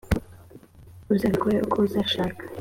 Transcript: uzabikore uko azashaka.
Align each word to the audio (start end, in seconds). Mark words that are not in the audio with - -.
uzabikore 1.13 1.57
uko 1.65 1.77
azashaka. 1.87 2.41